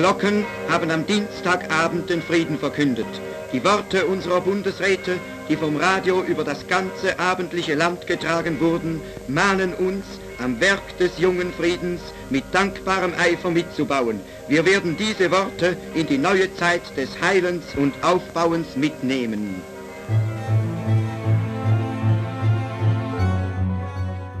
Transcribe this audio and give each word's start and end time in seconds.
Glocken 0.00 0.46
haben 0.70 0.90
am 0.90 1.06
Dienstagabend 1.06 2.08
den 2.08 2.22
Frieden 2.22 2.58
verkündet. 2.58 3.04
Die 3.52 3.62
Worte 3.62 4.06
unserer 4.06 4.40
Bundesräte, 4.40 5.18
die 5.46 5.56
vom 5.58 5.76
Radio 5.76 6.22
über 6.22 6.42
das 6.42 6.66
ganze 6.68 7.18
abendliche 7.18 7.74
Land 7.74 8.06
getragen 8.06 8.60
wurden, 8.60 9.02
mahnen 9.28 9.74
uns, 9.74 10.06
am 10.42 10.58
Werk 10.58 10.96
des 10.96 11.18
jungen 11.18 11.52
Friedens 11.52 12.00
mit 12.30 12.44
dankbarem 12.50 13.12
Eifer 13.18 13.50
mitzubauen. 13.50 14.20
Wir 14.48 14.64
werden 14.64 14.96
diese 14.96 15.30
Worte 15.30 15.76
in 15.94 16.06
die 16.06 16.16
neue 16.16 16.48
Zeit 16.54 16.96
des 16.96 17.20
Heilens 17.20 17.64
und 17.76 17.92
Aufbauens 18.02 18.76
mitnehmen. 18.76 19.56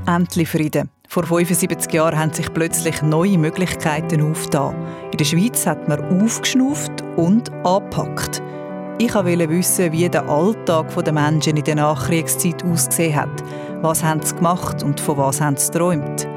Endlich 0.06 0.48
Frieden. 0.48 0.88
Vor 1.12 1.24
75 1.24 1.92
Jahren 1.92 2.16
haben 2.16 2.32
sich 2.32 2.54
plötzlich 2.54 3.02
neue 3.02 3.36
Möglichkeiten 3.36 4.22
aufgetan. 4.22 4.76
In 5.10 5.18
der 5.18 5.24
Schweiz 5.24 5.66
hat 5.66 5.88
man 5.88 6.22
aufgeschnauft 6.22 7.02
und 7.16 7.52
angepackt. 7.64 8.40
Ich 8.98 9.12
wollte 9.12 9.48
wissen, 9.48 9.90
wie 9.90 10.08
der 10.08 10.28
Alltag 10.28 10.94
der 10.94 11.12
Menschen 11.12 11.56
in 11.56 11.64
der 11.64 11.74
Nachkriegszeit 11.74 12.64
ausgesehen 12.64 13.16
hat. 13.16 13.42
Was 13.82 14.04
haben 14.04 14.22
sie 14.22 14.36
gemacht 14.36 14.84
und 14.84 15.00
von 15.00 15.18
was 15.18 15.40
haben 15.40 15.56
sie 15.56 15.72
geträumt? 15.72 16.28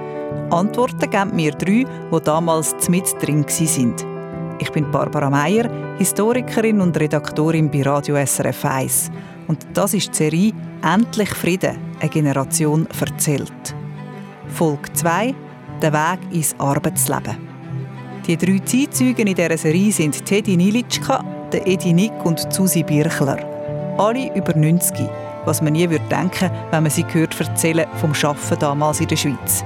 Antworten 0.50 1.08
geben 1.08 1.36
mir 1.36 1.52
drei, 1.52 1.86
die 2.12 2.24
damals 2.24 2.90
mit 2.90 3.06
drin 3.22 3.46
waren. 3.46 4.58
Ich 4.58 4.72
bin 4.72 4.90
Barbara 4.90 5.30
Meier, 5.30 5.70
Historikerin 6.00 6.82
und 6.82 7.00
Redaktorin 7.00 7.70
bei 7.70 7.84
Radio 7.84 8.16
SRF 8.26 8.66
1. 8.66 9.12
Und 9.48 9.68
das 9.76 9.94
ist 9.94 10.10
die 10.14 10.18
Serie 10.18 10.54
«Endlich 10.82 11.30
Frieden– 11.30 11.78
eine 12.00 12.10
Generation 12.10 12.88
erzählt». 13.00 13.83
Folge 14.48 14.92
2 14.94 15.34
«Der 15.82 15.94
Weg 15.94 16.20
ins 16.32 16.56
Arbeitsleben». 16.60 17.38
Die 18.28 18.38
drei 18.38 18.60
Zeitzeugen 18.60 19.28
in 19.28 19.36
dieser 19.36 19.58
Serie 19.58 19.92
sind 19.92 20.26
Teddy 20.26 20.56
Nilitschka, 20.56 21.24
Edi 21.66 21.94
Nick 21.94 22.14
und 22.24 22.52
Susi 22.52 22.84
Birchler. 22.84 23.38
Alle 23.98 24.34
über 24.36 24.56
90, 24.56 25.10
was 25.46 25.62
man 25.62 25.74
nie 25.74 25.90
würde 25.90 26.06
denken, 26.10 26.50
wenn 26.72 26.84
man 26.84 26.92
sie 26.92 27.06
hört 27.12 27.40
erzählen 27.40 27.86
vom 28.00 28.14
Schaffen 28.14 28.58
damals 28.60 29.02
in 29.02 29.08
der 29.08 29.18
Schweiz. 29.18 29.64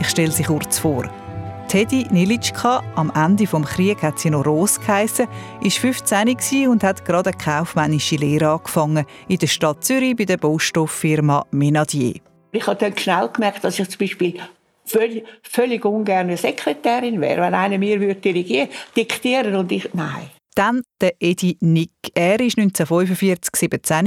Ich 0.00 0.08
stelle 0.08 0.32
sie 0.32 0.42
kurz 0.42 0.78
vor. 0.78 1.04
Teddy 1.68 2.06
Nilitschka, 2.10 2.82
am 2.96 3.12
Ende 3.14 3.44
des 3.44 3.62
Krieges 3.62 4.02
hat 4.02 4.18
sie 4.18 4.30
noch 4.30 4.46
Rose 4.46 4.80
geheissen, 4.80 5.26
war 5.60 5.70
15 5.70 6.68
und 6.68 6.82
hat 6.82 7.04
gerade 7.04 7.30
eine 7.30 7.38
kaufmännische 7.38 8.16
Lehre 8.16 8.52
angefangen 8.52 9.04
in 9.28 9.38
der 9.38 9.48
Stadt 9.48 9.84
Zürich 9.84 10.16
bei 10.16 10.24
der 10.24 10.38
Baustofffirma 10.38 11.44
Menadier. 11.50 12.14
Ich 12.52 12.66
habe 12.66 12.78
dann 12.78 12.96
schnell 12.96 13.28
gemerkt, 13.28 13.62
dass 13.64 13.78
ich 13.78 13.88
zum 13.88 13.98
Beispiel 13.98 14.34
völlig, 14.84 15.24
völlig 15.42 15.84
ungern 15.84 16.34
Sekretärin 16.36 17.20
wäre, 17.20 17.42
wenn 17.42 17.54
einer 17.54 17.78
mir 17.78 18.00
würde 18.00 18.16
dirigieren, 18.16 18.68
diktieren 18.96 19.54
und 19.54 19.70
ich, 19.70 19.92
nein. 19.92 20.30
Dann 20.54 20.82
der 21.00 21.12
Edi 21.20 21.56
Nick. 21.60 21.92
Er 22.14 22.40
war 22.40 22.46
1945 22.46 23.54
17 23.54 24.06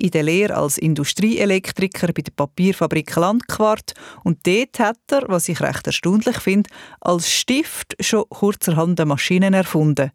in 0.00 0.10
der 0.10 0.24
Lehre 0.24 0.56
als 0.56 0.76
Industrieelektriker 0.76 2.08
bei 2.08 2.22
der 2.22 2.32
Papierfabrik 2.34 3.14
Landquart 3.14 3.92
und 4.24 4.44
dort 4.44 4.80
hat 4.80 4.96
er, 5.12 5.28
was 5.28 5.48
ich 5.48 5.60
recht 5.60 5.86
erstaunlich 5.86 6.38
finde, 6.38 6.70
als 7.00 7.30
Stift 7.30 7.94
schon 8.00 8.24
kurzerhand 8.30 9.04
Maschinen 9.04 9.54
erfunden. 9.54 10.10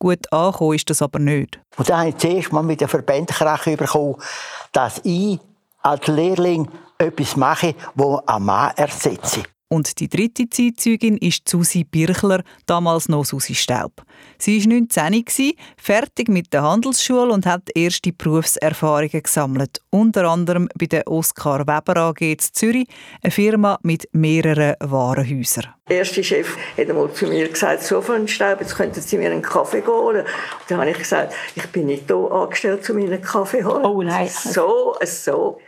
Gut 0.00 0.32
angekommen 0.32 0.74
ist 0.74 0.90
das 0.90 1.02
aber 1.02 1.20
nicht. 1.20 1.60
Und 1.76 1.88
dann 1.88 1.98
habe 1.98 2.08
ich 2.08 2.16
zuerst 2.16 2.52
mal 2.52 2.62
mit 2.62 2.80
der 2.80 2.88
Verbändenkreche 2.88 3.76
bekommen, 3.76 4.16
dass 4.72 5.00
ich 5.04 5.38
als 5.82 6.06
Lehrling 6.06 6.68
etwas 6.98 7.36
mache, 7.36 7.74
das 7.94 8.28
ein 8.28 8.42
Mann 8.42 8.72
ersetze. 8.76 9.42
Und 9.70 10.00
die 10.00 10.08
dritte 10.08 10.48
Zeitzeugin 10.48 11.18
ist 11.18 11.46
Susi 11.46 11.84
Birchler, 11.84 12.42
damals 12.64 13.10
noch 13.10 13.26
Susi 13.26 13.54
Staub. 13.54 14.02
Sie 14.38 14.64
war 14.64 14.72
19, 14.72 15.52
fertig 15.76 16.28
mit 16.28 16.54
der 16.54 16.62
Handelsschule 16.62 17.30
und 17.30 17.44
hat 17.44 17.68
erste 17.74 18.12
Berufserfahrungen 18.12 19.22
gesammelt. 19.22 19.82
Unter 19.90 20.24
anderem 20.24 20.70
bei 20.74 20.86
der 20.86 21.06
Oskar 21.06 21.66
Weber 21.66 21.98
AG 21.98 22.20
in 22.22 22.38
Zürich, 22.38 22.88
eine 23.22 23.30
Firma 23.30 23.78
mit 23.82 24.08
mehreren 24.12 24.74
Warenhäusern. 24.80 25.74
Der 25.88 25.98
erste 25.98 26.24
Chef 26.24 26.56
hat 26.76 26.88
einmal 26.88 27.12
zu 27.12 27.26
mir 27.26 27.48
gesagt, 27.48 27.82
so 27.82 28.00
von 28.00 28.26
Staub, 28.26 28.60
jetzt 28.60 28.74
könnten 28.74 29.02
Sie 29.02 29.18
mir 29.18 29.30
einen 29.30 29.42
Kaffee 29.42 29.84
holen. 29.86 30.20
Und 30.22 30.26
dann 30.68 30.80
habe 30.80 30.90
ich 30.90 30.98
gesagt, 30.98 31.34
ich 31.54 31.66
bin 31.66 31.86
nicht 31.86 32.04
hier 32.06 32.32
angestellt, 32.32 32.88
um 32.88 32.96
mir 32.96 33.06
einen 33.06 33.20
Kaffee 33.20 33.60
zu 33.60 33.68
holen. 33.68 33.84
Oh 33.84 34.02
nein. 34.02 34.28
So, 34.28 34.96
so. 35.04 35.58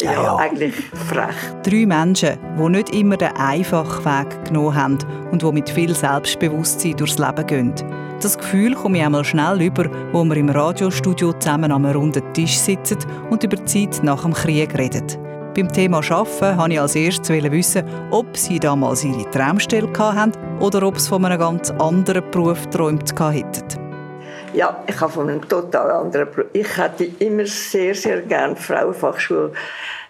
Ja, 0.00 0.12
ja, 0.12 0.36
eigentlich 0.36 0.74
frech. 1.08 1.34
Drei 1.64 1.84
Menschen, 1.84 2.38
die 2.56 2.68
nicht 2.68 2.94
immer 2.94 3.16
den 3.16 3.32
einfachen 3.36 4.04
Weg 4.04 4.44
genommen 4.44 4.74
haben 4.74 4.98
und 5.32 5.42
die 5.42 5.52
mit 5.52 5.68
viel 5.68 5.92
Selbstbewusstsein 5.92 6.96
durchs 6.96 7.18
Leben 7.18 7.46
gehen. 7.46 7.74
Das 8.20 8.38
Gefühl 8.38 8.74
komme 8.74 8.98
ich 8.98 9.04
einmal 9.04 9.24
schnell 9.24 9.60
über, 9.60 9.86
wo 10.12 10.24
wir 10.24 10.36
im 10.36 10.50
Radiostudio 10.50 11.32
zusammen 11.32 11.72
am 11.72 11.84
runden 11.84 12.22
Tisch 12.32 12.58
sitzen 12.58 12.98
und 13.30 13.42
über 13.42 13.56
die 13.56 13.64
Zeit 13.64 14.02
nach 14.04 14.22
dem 14.22 14.34
Krieg 14.34 14.78
reden. 14.78 15.06
Beim 15.54 15.72
Thema 15.72 15.98
Arbeiten 15.98 16.58
wollte 16.58 16.72
ich 16.74 16.80
als 16.80 16.94
erstes 16.94 17.50
wissen, 17.50 17.84
ob 18.12 18.36
sie 18.36 18.60
damals 18.60 19.04
ihre 19.04 19.28
Traumstelle 19.30 19.88
hatten 19.98 20.32
oder 20.60 20.84
ob 20.84 20.98
sie 20.98 21.08
von 21.08 21.24
einem 21.24 21.38
ganz 21.38 21.70
anderen 21.72 22.30
Beruf 22.30 22.62
geträumt 22.64 23.12
hätten. 23.18 23.77
Ja, 24.54 24.82
ich 24.86 25.00
habe 25.00 25.12
von 25.12 25.28
einem 25.28 25.46
total 25.46 25.90
anderen 25.90 26.30
Beruf. 26.30 26.46
Ich 26.52 26.76
hätte 26.76 27.04
immer 27.18 27.46
sehr, 27.46 27.94
sehr 27.94 28.22
gerne 28.22 28.54
die 28.54 28.62
Frauenfachschule 28.62 29.52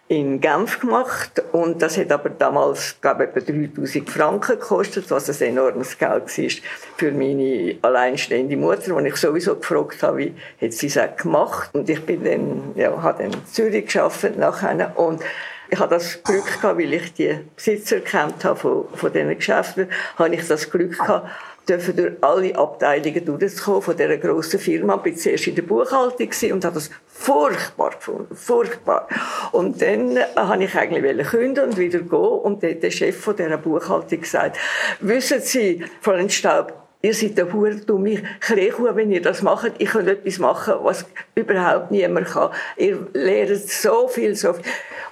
in 0.08 0.40
Genf 0.40 0.80
gemacht 0.80 1.42
und 1.52 1.82
das 1.82 1.98
hat 1.98 2.10
aber 2.10 2.30
damals, 2.30 2.96
glaube 3.00 3.24
ich, 3.24 3.36
etwa 3.36 3.52
3000 3.52 4.08
Franken 4.08 4.58
gekostet, 4.58 5.10
was 5.10 5.28
ein 5.28 5.48
enormes 5.48 5.98
Geld 5.98 6.38
war 6.38 6.50
für 6.96 7.12
meine 7.12 7.76
alleinstehende 7.82 8.56
Mutter, 8.56 8.94
wo 8.94 9.00
ich 9.00 9.16
sowieso 9.16 9.56
gefragt 9.56 10.02
habe, 10.02 10.18
wie 10.18 10.34
hat 10.62 10.72
sie 10.72 10.88
das 10.88 11.16
gemacht 11.16 11.70
und 11.74 11.90
ich 11.90 12.04
bin 12.06 12.24
dann, 12.24 12.72
ja, 12.74 12.90
habe 13.02 13.22
dann 13.22 13.34
in 13.34 13.46
Zürich 13.46 13.92
gearbeitet 13.92 14.38
nachher 14.38 14.98
und 14.98 15.22
ich 15.70 15.78
habe 15.78 15.94
das 15.94 16.22
Glück 16.22 16.46
gehabt, 16.46 16.78
weil 16.78 16.94
ich 16.94 17.12
die 17.12 17.40
Besitzer 17.54 18.00
kennt 18.00 18.42
habe 18.46 18.56
von, 18.58 18.86
von 18.94 19.12
diesen 19.12 19.36
Geschäften, 19.36 19.88
habe 20.16 20.34
ich 20.34 20.48
das 20.48 20.70
Glück 20.70 20.96
gehabt, 20.96 21.28
dürfen 21.68 21.96
durch 21.96 22.12
alle 22.20 22.56
Abteilungen 22.56 23.24
durchzukommen 23.24 23.82
von 23.82 23.96
dieser 23.96 24.16
grossen 24.16 24.60
Firma. 24.60 25.00
Ich 25.04 25.12
war 25.12 25.18
zuerst 25.18 25.46
in 25.46 25.54
der 25.54 25.62
Buchhaltung 25.62 26.30
und 26.52 26.64
habe 26.64 26.74
das 26.74 26.90
furchtbar 27.06 27.90
gefunden. 27.90 28.34
Furchtbar. 28.34 29.08
Und 29.52 29.80
dann 29.82 30.16
äh, 30.16 30.24
habe 30.36 30.64
ich 30.64 30.74
eigentlich 30.74 31.28
kündigen 31.28 31.70
und 31.70 31.78
wieder 31.78 32.00
gehen. 32.00 32.10
Und 32.10 32.62
dann 32.62 32.80
der 32.80 32.90
Chef 32.90 33.18
von 33.20 33.36
dieser 33.36 33.58
Buchhaltung 33.58 34.20
gesagt, 34.20 34.58
wissen 35.00 35.40
Sie, 35.40 35.84
Frau 36.00 36.28
Staub, 36.28 36.87
ihr 37.02 37.14
seid 37.14 37.38
der 37.38 37.52
hure 37.52 37.76
dumme 37.76 38.22
Krechua, 38.40 38.94
wenn 38.96 39.12
ihr 39.12 39.22
das 39.22 39.42
macht. 39.42 39.72
Ich 39.78 39.90
kann 39.90 40.08
etwas 40.08 40.38
machen, 40.38 40.74
was 40.82 41.04
überhaupt 41.34 41.90
niemand 41.90 42.28
kann. 42.28 42.50
Ihr 42.76 43.06
lernt 43.12 43.68
so 43.68 44.08
viel, 44.08 44.34
so 44.34 44.52
viel. 44.52 44.64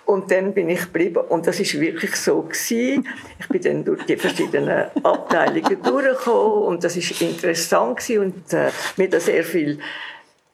Und 0.04 0.30
dann 0.30 0.52
bin 0.52 0.68
ich 0.68 0.82
geblieben. 0.82 1.22
Und 1.28 1.46
das 1.46 1.58
ist 1.58 1.78
wirklich 1.80 2.14
so 2.16 2.42
gewesen. 2.42 3.06
Ich 3.40 3.48
bin 3.48 3.62
dann 3.62 3.84
durch 3.84 4.04
die 4.06 4.16
verschiedenen 4.16 4.86
Abteilungen 5.02 5.82
durchgekommen. 5.82 6.62
Und 6.64 6.84
das 6.84 6.96
ist 6.96 7.20
interessant 7.20 7.98
gewesen. 7.98 8.22
Und 8.22 8.52
äh, 8.52 8.70
mir 8.96 9.10
da 9.10 9.20
sehr 9.20 9.44
viel 9.44 9.78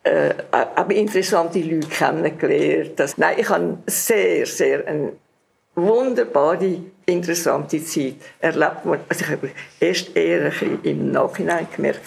äh, 0.05 0.35
aber 0.51 0.95
interessante 0.95 1.61
Leute 1.61 1.87
kennengelernt. 1.89 2.93
Das, 2.97 3.17
nein, 3.19 3.37
ich 3.39 3.49
habe 3.49 3.79
sehr, 3.87 4.47
sehr 4.47 4.87
eine 4.87 5.13
wunderbare, 5.75 6.79
interessante 7.07 7.83
Zeit 7.83 8.17
erlebt. 8.41 8.87
Also 9.09 9.25
ich 9.25 9.31
habe 9.31 9.51
erst 9.81 10.15
eher 10.17 10.53
ein 10.53 10.79
im 10.83 11.13
Nachhinein 11.13 11.67
gemerkt, 11.75 12.03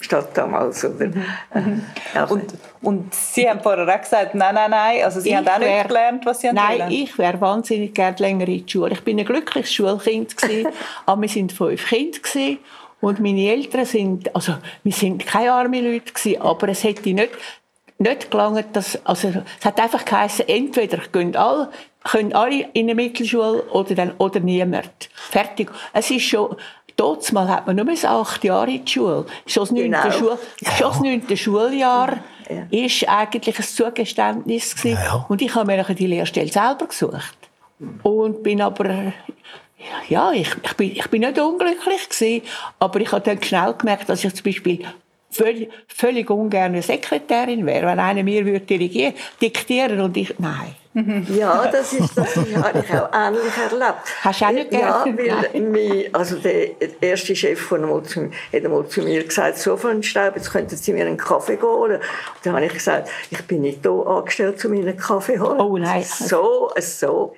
statt 0.00 0.28
damals. 0.34 0.84
Oder? 0.84 1.06
Mhm. 1.06 1.24
Äh, 1.52 2.18
also. 2.18 2.34
und, 2.34 2.54
und 2.82 3.14
Sie 3.14 3.48
haben 3.48 3.60
vorher 3.60 3.86
auch 3.86 4.00
gesagt, 4.00 4.34
nein, 4.34 4.54
nein, 4.54 4.70
nein, 4.70 5.04
also 5.04 5.20
Sie 5.20 5.30
ich 5.30 5.36
haben 5.36 5.48
auch 5.48 5.58
nicht 5.58 5.88
gelernt, 5.88 6.24
was 6.24 6.40
Sie 6.40 6.52
Nein, 6.52 6.78
wollen. 6.78 6.90
ich 6.90 7.18
wäre 7.18 7.40
wahnsinnig 7.40 7.94
gerne 7.94 8.16
länger 8.18 8.46
in 8.48 8.64
die 8.64 8.70
Schule. 8.70 8.92
Ich 8.92 9.02
bin 9.02 9.18
ein 9.18 9.26
glückliches 9.26 9.72
Schulkind 9.72 10.34
aber 11.06 11.22
wir 11.22 11.28
sind 11.28 11.52
fünf 11.52 11.88
Kinder 11.88 12.18
gewesen. 12.18 12.58
Und 13.00 13.18
meine 13.18 13.50
Eltern 13.50 13.86
sind, 13.86 14.34
also 14.34 14.56
wir 14.82 14.92
sind 14.92 15.26
keine 15.26 15.52
armen 15.52 15.84
Leute 15.84 16.12
gewesen, 16.12 16.42
aber 16.42 16.68
es 16.68 16.84
hätte 16.84 17.08
nicht, 17.08 17.30
nicht 17.98 18.30
gelangt, 18.30 18.66
dass, 18.74 19.04
also 19.06 19.28
es 19.58 19.64
hat 19.64 19.80
einfach 19.80 20.04
geheißen, 20.04 20.48
entweder 20.48 20.98
gehen 21.10 21.34
alle, 21.34 21.70
können 22.04 22.32
alle 22.32 22.68
in 22.72 22.86
eine 22.86 22.94
Mittelschule 22.94 23.62
oder 23.70 23.94
dann, 23.94 24.12
oder 24.18 24.40
niemand. 24.40 25.10
Fertig. 25.12 25.70
Es 25.92 26.10
ist 26.10 26.24
schon, 26.24 26.56
Dort 27.00 27.32
mal 27.32 27.48
hat 27.48 27.66
man 27.66 27.76
nur 27.76 27.86
bis 27.86 28.04
acht 28.04 28.44
Jahre 28.44 28.70
in 28.70 28.84
die 28.84 28.92
Schule. 28.92 29.24
Schon 29.46 29.62
das 29.62 29.70
neunte, 29.70 29.90
genau. 29.90 30.10
Schul 30.10 30.38
schon 30.76 30.88
das 30.90 31.00
neunte 31.00 31.36
Schuljahr 31.36 32.18
ja. 32.50 32.66
ist 32.70 33.08
eigentlich 33.08 33.58
ein 33.58 33.64
Zugeständnis 33.64 34.76
gewesen. 34.76 34.98
Ja, 34.98 35.04
ja. 35.04 35.26
Und 35.26 35.40
ich 35.40 35.54
habe 35.54 35.66
mir 35.66 35.82
die 35.82 36.06
Lehrstelle 36.06 36.52
selber 36.52 36.86
gesucht. 36.86 37.38
Und 38.02 38.42
bin 38.42 38.60
aber 38.60 39.14
ja, 40.08 40.32
ich, 40.32 40.50
ich, 40.62 40.74
bin, 40.74 40.90
ich 40.90 41.08
bin 41.08 41.22
nicht 41.22 41.38
unglücklich 41.38 42.08
gewesen, 42.10 42.42
aber 42.78 43.00
ich 43.00 43.10
habe 43.12 43.22
dann 43.22 43.42
schnell 43.42 43.72
gemerkt, 43.78 44.08
dass 44.10 44.22
ich 44.22 44.34
zum 44.34 44.44
Beispiel 44.44 44.84
völlig, 45.30 45.70
völlig 45.88 46.28
ungern 46.28 46.82
Sekretärin 46.82 47.64
wäre, 47.64 47.86
wenn 47.86 47.98
einer 47.98 48.22
mir 48.22 48.44
würde 48.44 48.60
dirigieren, 48.60 49.14
diktieren 49.40 50.00
und 50.00 50.16
ich, 50.18 50.34
nein. 50.38 50.74
Ja, 50.92 51.68
das 51.70 51.92
ist, 51.92 52.16
das 52.18 52.34
habe 52.36 52.48
ich 52.48 52.56
auch 52.94 53.08
ähnlich 53.12 53.42
erlebt. 53.70 53.94
Hast 54.22 54.40
du 54.40 54.44
auch 54.46 54.50
nicht 54.50 54.72
Ja, 54.72 55.04
weil 55.04 55.60
mein, 55.60 56.12
also 56.12 56.36
der 56.36 56.70
erste 57.00 57.36
Chef 57.36 57.60
von 57.60 57.82
einmal 57.84 58.02
zu, 58.02 58.28
hat 58.52 58.64
einmal 58.64 58.86
zu 58.88 59.02
mir 59.02 59.22
gesagt, 59.22 59.58
so 59.58 59.76
von 59.76 60.02
Staub, 60.02 60.34
jetzt 60.34 60.50
könnten 60.50 60.76
Sie 60.76 60.92
mir 60.92 61.06
einen 61.06 61.16
Kaffee 61.16 61.58
holen. 61.62 61.96
Und 61.98 62.02
dann 62.42 62.54
habe 62.56 62.66
ich 62.66 62.72
gesagt, 62.72 63.08
ich 63.30 63.40
bin 63.46 63.60
nicht 63.62 63.80
hier 63.82 64.04
angestellt, 64.06 64.64
um 64.64 64.74
Ihnen 64.74 64.88
einen 64.88 64.96
Kaffee 64.98 65.36
zu 65.36 65.44
holen. 65.48 65.60
Oh, 65.60 65.78
nein. 65.78 66.02
So, 66.02 66.70
so. 66.78 67.36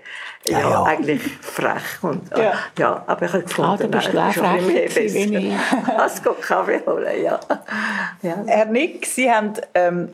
Ja, 0.48 0.58
Ja, 0.58 0.70
ja. 0.70 0.82
eigentlich 0.84 1.22
frech. 1.40 1.82
Und, 2.02 2.30
Ja. 2.36 2.54
ja. 2.78 3.04
aber 3.06 3.26
ich 3.26 3.32
habe 3.32 3.42
gefunden, 3.44 3.70
Ah, 3.70 3.76
du 3.76 3.86
bist 3.88 4.12
nein, 4.14 4.28
bisschen 4.28 4.44
frech 4.44 5.28
mehr 5.28 5.50
besser. 5.50 5.98
Als 6.02 6.22
gehen 6.22 6.40
Kaffee 6.40 6.82
holen, 6.86 7.22
ja. 7.22 7.38
ja. 8.22 8.34
Herr 8.46 8.64
Nick, 8.64 9.06
Sie 9.06 9.30
haben 9.30 9.52
ähm, 9.74 10.08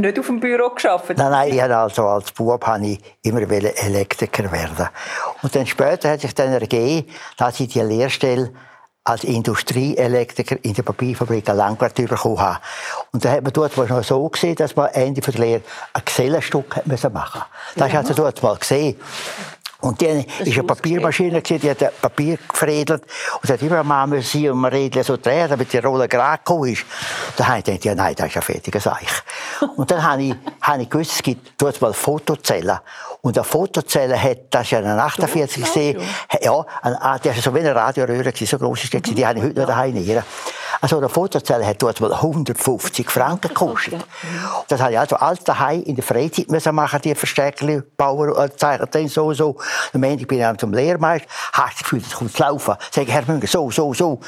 nicht 0.00 0.18
auf 0.18 0.26
dem 0.26 0.40
Büro 0.40 0.70
gearbeitet. 0.70 1.18
Nein, 1.18 1.30
nein, 1.30 1.52
ich 1.52 1.62
also 1.62 2.06
als 2.06 2.32
Bub 2.32 2.66
habe 2.66 2.86
ich 2.86 3.00
immer 3.22 3.40
Elektriker 3.40 4.50
werden. 4.50 4.88
Und 5.42 5.54
dann 5.54 5.66
später 5.66 6.10
hat 6.10 6.20
sich 6.20 6.34
dann 6.34 6.52
ergeben, 6.52 7.08
dass 7.36 7.60
ich 7.60 7.68
die 7.68 7.80
Lehrstelle 7.80 8.52
als 9.04 9.24
Industrieelektriker 9.24 10.56
in 10.62 10.74
der 10.74 10.82
Papierfabrik 10.82 11.48
in 11.48 11.56
Langwart 11.56 11.94
bekommen 11.94 12.38
habe. 12.38 12.60
Und 13.12 13.24
da 13.24 13.30
hat 13.30 13.42
man 13.42 13.52
dort 13.52 13.76
noch 13.76 14.04
so 14.04 14.28
gesehen, 14.28 14.54
dass 14.56 14.76
man 14.76 14.88
Ende 14.90 15.20
der 15.20 15.34
Lehre 15.34 15.62
ein 15.94 16.02
Gesellenstück 16.04 16.86
machen. 17.12 17.42
Das 17.76 17.92
hast 17.92 18.10
du 18.10 18.14
dort 18.14 18.42
mal 18.42 18.56
gesehen. 18.56 18.96
Und 19.80 20.02
dann 20.02 20.18
ist 20.18 20.58
eine 20.58 20.62
Papiermaschine, 20.64 21.40
gewesen, 21.40 21.60
die 21.60 21.70
hat 21.70 21.80
das 21.80 21.92
Papier 21.94 22.38
gefriedelt. 22.48 23.02
Und 23.42 23.50
hat 23.50 23.62
immer 23.62 23.82
mal 23.82 24.12
und 24.12 24.58
man 24.58 24.70
Rädchen 24.70 25.02
so 25.02 25.16
drehen, 25.16 25.48
damit 25.48 25.72
die 25.72 25.78
Rolle 25.78 26.06
gerade 26.06 26.38
gekommen 26.38 26.72
ist. 26.72 26.84
Da 27.36 27.46
habe 27.46 27.58
ich 27.58 27.64
gedacht, 27.64 27.84
ja, 27.84 27.94
nein, 27.94 28.14
das 28.14 28.28
ist 28.28 28.36
ein 28.36 28.42
fertiges 28.42 28.84
Seich. 28.84 29.08
Und 29.76 29.90
dann 29.90 30.02
habe 30.02 30.22
ich, 30.22 30.34
habe 30.60 30.82
ich 30.82 30.90
gewusst, 30.90 31.12
es 31.12 31.22
gibt 31.22 31.52
dort 31.56 31.80
mal 31.80 31.92
Fotozellen. 31.92 32.78
Und 33.22 33.36
eine 33.36 33.44
Fotozelle 33.44 34.22
hat, 34.22 34.38
das 34.50 34.62
ist 34.62 34.70
ja 34.70 34.78
eine 34.78 35.02
48 35.02 35.64
gesehen, 35.64 36.00
ja, 36.40 36.64
ein, 36.82 36.96
das 37.22 37.36
ist 37.36 37.44
so 37.44 37.54
wie 37.54 37.60
eine 37.60 37.74
Radioröhre, 37.74 38.32
gewesen, 38.32 38.46
so 38.46 38.58
groß 38.58 38.84
ist 38.84 38.92
die, 38.92 39.00
gewesen, 39.00 39.16
die 39.16 39.26
habe 39.26 39.38
ich 39.38 39.44
heute 39.44 39.60
noch 39.60 39.66
daheim 39.66 39.94
hier. 39.94 40.24
Also 40.80 40.96
eine 40.96 41.08
Fotozelle 41.08 41.66
hat 41.66 41.82
dort 41.82 42.00
mal 42.00 42.12
150 42.12 43.10
Franken 43.10 43.48
gekostet. 43.48 44.04
Das 44.68 44.80
habe 44.80 44.92
ich 44.92 44.98
also 44.98 45.16
alles 45.16 45.44
daheim 45.44 45.82
in 45.82 45.94
der 45.94 46.04
Freizeit 46.04 46.50
müssen 46.50 46.74
machen, 46.74 47.00
die 47.02 47.14
Verstärker 47.14 47.82
bauen, 47.96 48.34
äh, 48.36 48.56
zeichnen, 48.56 49.08
so 49.08 49.26
und 49.26 49.34
so. 49.34 49.56
Am 49.92 50.02
Ende 50.02 50.24
bin 50.24 50.38
ich 50.38 50.44
dann 50.44 50.58
zum 50.58 50.72
Lehrmeister, 50.72 51.28
hast 51.52 51.74
das 51.74 51.78
Gefühl, 51.82 52.02
es 52.06 52.12
kommt 52.12 52.34
zu 52.34 52.42
laufen. 52.42 52.74
Sag 52.90 53.08
Herr 53.08 53.24
Münger, 53.26 53.46
so, 53.46 53.70
so, 53.70 53.92
so. 53.92 54.20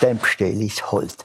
Dann 0.00 0.18
bestelle 0.18 0.52
ich 0.52 0.76
das 0.76 0.92
Holz. 0.92 1.16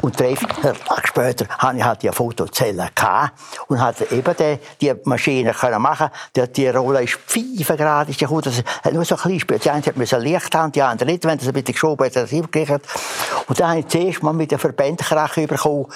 Und 0.00 0.18
drei, 0.18 0.34
vier 0.34 0.48
Tage 0.48 1.06
später 1.06 1.46
hatte 1.58 1.76
ich 1.76 1.84
halt 1.84 2.02
die 2.02 2.08
Fotozelle 2.08 2.88
gehabt 2.94 3.32
und 3.68 3.80
hatte 3.80 4.10
eben 4.10 4.34
die, 4.38 4.58
die 4.80 4.94
Maschine 5.04 5.52
können 5.52 5.82
machen. 5.82 6.08
Die, 6.34 6.50
die 6.52 6.68
Rolle 6.68 7.02
ist 7.02 7.18
5 7.26 7.66
Grad, 7.76 8.08
ist 8.08 8.20
die 8.20 8.24
gut. 8.24 8.46
Das 8.46 8.62
hat 8.82 8.92
nur 8.94 9.04
so 9.04 9.14
ein 9.16 9.20
kleines 9.20 9.42
Spiel. 9.42 9.58
Die 9.58 9.70
eine 9.70 9.84
hat 9.84 10.22
Licht 10.22 10.54
haben, 10.54 10.72
die 10.72 10.82
andere 10.82 11.10
nicht. 11.10 11.24
Wenn 11.24 11.38
das 11.38 11.48
ein 11.48 11.52
bisschen 11.52 11.74
geschoben 11.74 12.06
hat, 12.06 12.16
hat 12.16 12.24
das 12.24 12.32
übergerichtet. 12.32 12.82
Und 13.46 13.60
dann 13.60 13.70
habe 13.70 13.80
ich 13.80 13.88
zuerst 13.88 14.21
mal 14.22 14.32
mit 14.32 14.50
der 14.50 14.58
Verbändkrache 14.58 15.46
bekommen, 15.46 15.86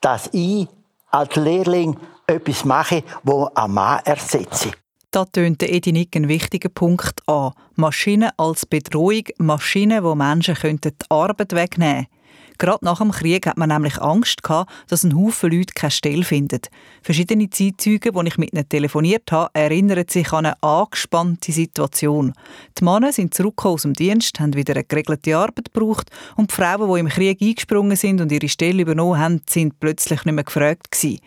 dass 0.00 0.28
ich 0.32 0.66
als 1.10 1.36
Lehrling 1.36 1.96
etwas 2.26 2.64
mache, 2.64 3.02
das 3.22 3.48
ein 3.54 3.70
Mann 3.72 4.00
ersetze. 4.04 4.70
Da 5.10 5.24
tönt 5.24 5.62
Edi 5.64 5.90
Nick 5.90 6.14
einen 6.14 6.28
wichtigen 6.28 6.72
Punkt 6.72 7.26
an. 7.28 7.52
Maschinen 7.74 8.30
als 8.36 8.64
Bedrohung, 8.64 9.24
Maschinen, 9.38 10.04
die 10.04 10.14
Menschen 10.14 10.54
die 10.80 10.90
Arbeit 11.08 11.52
wegnehmen 11.52 12.06
könnten. 12.06 12.19
Gerade 12.60 12.84
nach 12.84 12.98
dem 12.98 13.10
Krieg 13.10 13.46
hat 13.46 13.56
man 13.56 13.70
nämlich 13.70 14.00
Angst 14.02 14.42
gehabt, 14.42 14.70
dass 14.88 15.02
ein 15.02 15.16
Haufen 15.16 15.50
Leute 15.50 15.72
keine 15.74 15.90
Stelle 15.90 16.24
finden. 16.24 16.60
Verschiedene 17.02 17.48
Zeitzeugen, 17.48 18.14
die 18.14 18.28
ich 18.28 18.36
mit 18.36 18.52
ihnen 18.52 18.68
telefoniert 18.68 19.32
habe, 19.32 19.48
erinnern 19.54 20.04
sich 20.06 20.30
an 20.30 20.44
eine 20.44 20.62
angespannte 20.62 21.52
Situation. 21.52 22.34
Die 22.78 22.84
Männer 22.84 23.14
sind 23.14 23.32
zurückgekommen 23.32 23.74
aus 23.76 23.82
dem 23.82 23.94
Dienst, 23.94 24.38
haben 24.40 24.54
wieder 24.54 24.74
eine 24.74 24.84
geregelte 24.84 25.38
Arbeit 25.38 25.72
gebraucht 25.72 26.10
und 26.36 26.50
die 26.50 26.54
Frauen, 26.54 26.92
die 26.92 27.00
im 27.00 27.08
Krieg 27.08 27.40
eingesprungen 27.40 27.96
sind 27.96 28.20
und 28.20 28.30
ihre 28.30 28.50
Stelle 28.50 28.82
übernommen 28.82 29.18
haben, 29.18 29.40
sind 29.48 29.80
plötzlich 29.80 30.26
nicht 30.26 30.34
mehr 30.34 30.44
gefragt 30.44 30.90
gewesen. 30.90 31.20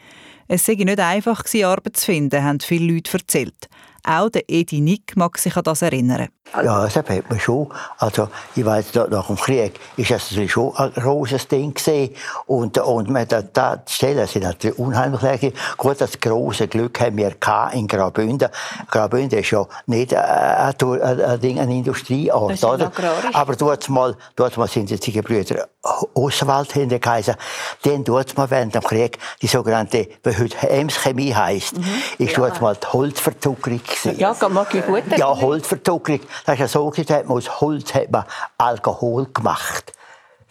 Es 0.47 0.67
sei 0.67 0.75
nicht 0.75 0.99
einfach 0.99 1.43
gewesen, 1.43 1.65
Arbeit 1.65 1.97
zu 1.97 2.05
finden, 2.05 2.43
haben 2.43 2.59
viele 2.59 2.93
Leute 2.93 3.11
erzählt. 3.11 3.69
Auch 4.05 4.29
der 4.29 4.43
Edi 4.47 4.81
Nick 4.81 5.15
mag 5.15 5.37
sich 5.37 5.55
an 5.55 5.63
das 5.63 5.81
erinnern. 5.81 6.27
Ja, 6.61 6.83
das 6.83 6.95
hat 6.95 7.09
man 7.09 7.39
schon. 7.39 7.67
Also, 7.97 8.27
ich 8.55 8.63
da- 8.91 9.07
nach 9.07 9.27
dem 9.27 9.37
Krieg 9.37 9.79
ist 9.97 10.11
das 10.11 10.29
natürlich 10.29 10.51
schon 10.51 10.75
ein 10.75 10.93
großes 10.93 11.47
Ding 11.47 11.73
gewesen. 11.73 12.13
Und, 12.45 12.77
und 12.77 13.09
man, 13.09 13.27
da, 13.27 13.41
da, 13.41 13.77
die 13.77 13.91
Stellen 13.91 14.27
sind 14.27 14.43
natürlich 14.43 14.77
unheimlich 14.77 15.21
leer. 15.21 15.51
Gut, 15.77 15.99
das 15.99 16.19
große 16.19 16.67
Glück 16.67 16.99
haben 16.99 17.17
wir 17.17 17.33
in 17.73 17.87
Graubünden. 17.87 18.49
Graubünden 18.91 19.39
ist 19.39 19.49
ja 19.49 19.65
nicht 19.87 20.11
äh, 20.11 20.17
ein, 20.17 20.75
ein, 20.81 21.21
ein, 21.21 21.39
Ding, 21.39 21.59
ein 21.59 21.71
Industrieort, 21.71 22.51
Das 22.51 22.59
ist 22.59 22.65
oder? 22.65 22.91
Aber 23.33 23.55
dort 23.55 23.89
mal, 23.89 24.15
dort 24.35 24.57
mal 24.57 24.67
sind 24.67 24.91
jetzt 24.91 25.07
die 25.07 25.11
Gebrüder 25.13 25.67
Oswald 26.13 26.71
hinter 26.71 26.99
geheißen. 26.99 27.35
Dann 27.83 28.03
dort 28.03 28.37
mal 28.37 28.49
während 28.49 28.75
dem 28.75 28.83
Krieg 28.83 29.17
die 29.41 29.47
sogenannte, 29.47 30.07
wie 30.23 30.37
heute 30.37 30.69
Ems 30.69 30.95
Chemie 30.95 31.33
heisst, 31.33 31.73
ist 32.17 32.37
dort 32.37 32.61
mal 32.61 32.75
die 32.75 32.87
Holzverzuckerung 32.87 33.81
gewesen. 33.93 34.19
Ja, 34.19 34.35
mag 34.49 34.73
ich 34.73 34.85
gut. 34.85 35.03
Ja, 35.17 35.27
Holzverzuckerung. 35.39 36.21
Das 36.45 36.55
ist 36.55 36.59
ja 36.59 36.67
so, 36.67 36.91
hat 36.91 37.27
man 37.27 37.37
aus 37.37 37.61
Holz 37.61 37.93
hat 37.93 38.11
man 38.11 38.25
Alkohol 38.57 39.27
gemacht. 39.33 39.93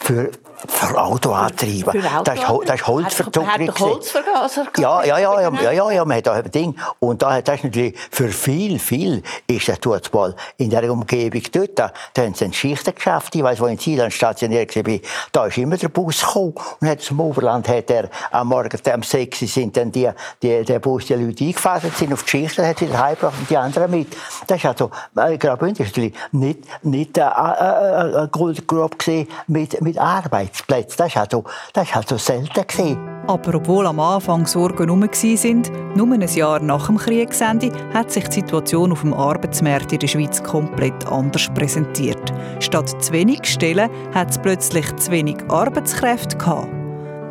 Für, 0.05 0.31
für 0.69 1.01
Autoantriebe. 1.01 1.93
Für 1.93 2.23
Das 2.25 2.39
ist, 2.39 2.49
Hol- 2.49 2.65
das 2.65 2.81
ist 2.81 2.87
gewesen. 3.33 3.79
Holzvergaser? 3.81 4.67
Ja, 4.79 5.05
ja, 5.05 5.19
ja, 5.19 5.41
ja, 5.41 5.51
ja, 5.63 5.71
ja, 5.73 5.91
ja, 5.91 6.05
man 6.05 6.17
hat 6.17 6.27
da 6.27 6.33
ein 6.33 6.51
Ding. 6.51 6.75
Und 6.99 7.23
da 7.23 7.41
das 7.41 7.63
natürlich 7.63 7.95
für 8.11 8.29
viel, 8.29 8.79
viel 8.79 9.23
ist 9.47 9.69
das 9.69 9.79
dort 9.81 10.13
mal 10.13 10.35
in 10.57 10.71
der 10.71 10.91
Umgebung 10.91 11.43
dort. 11.53 11.79
Da, 11.79 11.93
da 12.15 12.23
haben 12.23 12.35
sie 12.35 12.45
ein 12.47 12.53
Schichtengeschäft. 12.53 13.35
Ich 13.35 13.43
weiss, 13.43 13.61
wo 13.61 13.67
in 13.67 13.79
Thailand 13.79 14.13
stationiert 14.13 14.75
war, 14.75 14.99
da 15.33 15.47
ist 15.47 15.59
immer 15.59 15.77
der 15.77 15.89
Bus 15.89 16.21
gekommen. 16.21 16.55
Und 16.81 16.89
hat 16.89 17.01
zum 17.01 17.21
Oberland 17.21 17.69
hat 17.69 17.91
er 17.91 18.09
am 18.31 18.49
Morgen 18.49 18.79
um 18.95 19.03
6 19.03 19.43
Uhr 19.43 19.49
sind 19.49 19.77
dann 19.77 19.93
die, 19.93 20.11
die, 20.43 20.65
der 20.65 20.79
Bus, 20.81 21.07
die 21.07 21.15
Leute 21.15 21.45
eingefahren 21.45 21.93
sind 21.97 22.13
auf 22.13 22.25
die 22.25 22.31
Schichten, 22.31 22.67
hat 22.67 22.79
sie 22.79 22.89
wieder 22.89 22.99
heimgebracht 22.99 23.39
und 23.39 23.51
die 23.51 23.57
anderen 23.57 23.91
mit. 23.91 24.09
Das 24.47 24.59
ist 24.59 24.67
also, 24.67 24.91
äh, 25.17 25.39
Graubünden 25.39 25.85
ist 25.85 25.91
natürlich 25.91 26.15
nicht, 26.33 26.59
nicht 26.85 27.19
äh, 27.19 27.23
äh, 27.23 27.25
äh, 27.25 28.17
eine 28.17 28.29
Goldgrube 28.31 28.97
gewesen 28.97 29.29
mit, 29.47 29.81
mit 29.93 29.99
Arbeitsplätzen. 29.99 30.97
Das 30.99 31.09
ist 31.09 31.17
also, 31.17 31.45
das 31.75 31.95
also 31.95 32.17
selten 32.17 32.67
gewesen. 32.67 32.99
Aber 33.27 33.55
obwohl 33.55 33.87
am 33.87 34.01
Anfang 34.01 34.47
Sorgen 34.47 34.87
herum 34.87 35.03
waren, 35.03 35.97
nur 35.97 36.13
ein 36.13 36.21
Jahr 36.23 36.61
nach 36.61 36.87
dem 36.87 36.97
Kriegsende, 36.97 37.71
hat 37.93 38.11
sich 38.11 38.25
die 38.25 38.41
Situation 38.41 38.93
auf 38.93 39.03
dem 39.03 39.15
Arbeitsmarkt 39.15 39.93
in 39.93 39.99
der 39.99 40.09
Schweiz 40.09 40.43
komplett 40.43 41.07
anders 41.07 41.49
präsentiert. 41.55 42.33
Statt 42.61 43.03
zu 43.03 43.13
wenig 43.13 43.45
Stellen 43.45 43.91
hat 44.15 44.31
es 44.31 44.39
plötzlich 44.39 44.97
zu 44.97 45.11
wenig 45.11 45.37
Arbeitskräfte 45.49 46.37
gehabt. 46.37 46.69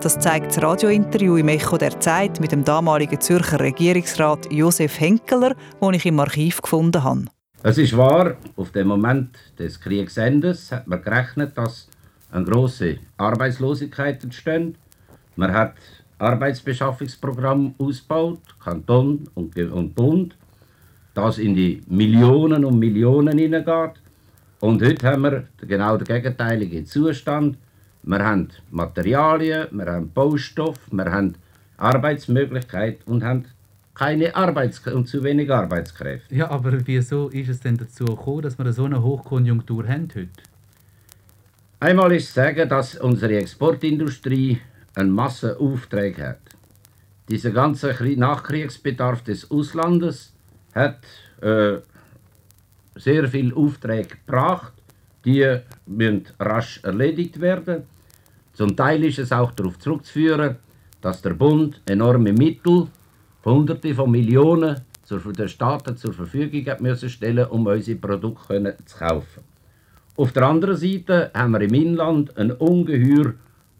Das 0.02 0.18
zeigt 0.18 0.56
das 0.56 0.64
Radiointerview 0.64 1.38
im 1.38 1.48
Echo 1.48 1.78
der 1.78 2.00
Zeit 2.00 2.40
mit 2.40 2.52
dem 2.52 2.64
damaligen 2.64 3.20
Zürcher 3.20 3.60
Regierungsrat 3.60 4.52
Josef 4.52 5.00
Henkeler, 5.00 5.56
das 5.80 5.96
ich 5.96 6.06
im 6.06 6.20
Archiv 6.20 6.62
gefunden 6.62 7.04
habe. 7.04 7.26
Es 7.64 7.78
ist 7.78 7.96
wahr, 7.96 8.38
auf 8.56 8.72
den 8.72 8.88
Moment 8.88 9.38
des 9.60 9.80
Kriegsendes 9.80 10.72
hat 10.72 10.88
man 10.88 11.04
gerechnet, 11.04 11.56
dass 11.56 11.88
eine 12.32 12.46
große 12.46 12.98
Arbeitslosigkeit 13.18 14.24
entsteht. 14.24 14.76
Man 15.36 15.54
hat 15.54 15.76
Arbeitsbeschaffungsprogramm 16.18 17.76
ausgebaut, 17.78 18.40
Kanton 18.64 19.28
und, 19.34 19.58
und 19.58 19.96
Bund, 19.96 20.36
das 21.14 21.38
in 21.38 21.56
die 21.56 21.82
Millionen 21.88 22.64
und 22.64 22.80
Millionen 22.80 23.38
hineingeht. 23.38 24.00
Und 24.60 24.82
heute 24.84 25.08
haben 25.08 25.24
wir 25.24 25.48
genau 25.58 25.98
den 25.98 26.06
gegenteiligen 26.06 26.86
Zustand. 26.86 27.58
Wir 28.04 28.24
haben 28.24 28.50
Materialien, 28.70 29.68
wir 29.72 29.86
haben 29.86 30.12
Baustoff, 30.12 30.78
wir 30.92 31.12
haben 31.12 31.36
Arbeitsmöglichkeiten 31.78 33.12
und 33.12 33.24
haben 33.24 33.46
keine 33.94 34.36
Arbeits 34.36 34.80
und 34.88 35.08
zu 35.08 35.24
wenig 35.24 35.52
Arbeitskräfte. 35.52 36.34
Ja, 36.34 36.50
aber 36.50 36.86
wieso 36.86 37.30
ist 37.30 37.50
es 37.50 37.60
denn 37.60 37.78
dazu 37.78 38.06
gekommen, 38.06 38.44
dass 38.44 38.58
wir 38.58 38.72
so 38.72 38.86
eine 38.86 39.02
Hochkonjunktur 39.02 39.88
haben 39.88 40.08
heute? 40.16 40.30
Einmal 41.84 42.12
ist 42.12 42.28
zu 42.28 42.34
sagen, 42.34 42.70
dass 42.70 42.94
unsere 42.94 43.38
Exportindustrie 43.38 44.62
einen 44.94 45.10
Massenauftrag 45.10 46.16
hat. 46.20 46.40
Dieser 47.28 47.50
ganze 47.50 47.92
Krie- 47.92 48.20
Nachkriegsbedarf 48.20 49.24
des 49.24 49.50
Auslandes 49.50 50.32
hat 50.76 51.00
äh, 51.42 51.78
sehr 52.94 53.28
viel 53.28 53.52
Aufträge 53.56 54.10
gebracht. 54.10 54.74
Die 55.26 55.58
müssen 55.88 56.28
rasch 56.40 56.82
erledigt 56.84 57.42
werden. 57.42 57.88
Zum 58.54 58.76
Teil 58.76 59.04
ist 59.04 59.18
es 59.18 59.32
auch 59.32 59.52
darauf 59.52 59.80
zurückzuführen, 59.80 60.58
dass 61.02 61.24
der 61.24 61.32
Bund 61.34 61.82
enorme 61.88 62.32
Mittel, 62.32 62.90
Hunderte 63.44 63.96
von 63.96 64.12
Millionen, 64.12 64.82
der 65.10 65.48
Staaten 65.48 65.98
zur 65.98 66.14
Verfügung 66.14 66.64
hat 66.68 66.80
müssen 66.80 67.10
stellen, 67.10 67.48
um 67.48 67.66
unsere 67.66 67.98
Produkte 67.98 68.78
zu 68.86 68.98
kaufen. 69.00 69.51
Auf 70.18 70.34
der 70.34 70.44
anderen 70.44 70.78
Seite 70.78 71.32
haben 71.34 71.54
wir 71.54 71.62
im 71.62 71.74
Inland 71.74 72.38
ein 72.38 72.52
ungeheuer 72.52 73.34